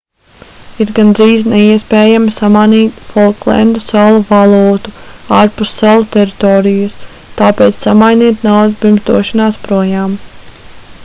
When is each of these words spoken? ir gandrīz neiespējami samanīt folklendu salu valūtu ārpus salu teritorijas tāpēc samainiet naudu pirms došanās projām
ir 0.83 0.91
gandrīz 0.99 1.43
neiespējami 1.49 2.33
samanīt 2.37 2.95
folklendu 3.09 3.83
salu 3.83 4.23
valūtu 4.31 4.95
ārpus 5.41 5.75
salu 5.83 6.09
teritorijas 6.17 6.97
tāpēc 7.43 7.79
samainiet 7.83 8.43
naudu 8.49 8.81
pirms 8.83 9.07
došanās 9.13 9.61
projām 9.69 10.19